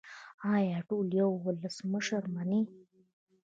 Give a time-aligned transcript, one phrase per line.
[0.53, 2.61] آیا ټول یو ولسمشر مني؟